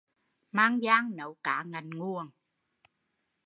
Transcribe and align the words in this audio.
Mang 0.51 0.79
giang 0.83 1.15
nấu 1.15 1.33
cá 1.43 1.63
ngạnh 1.63 1.89
nguồn 1.89 2.27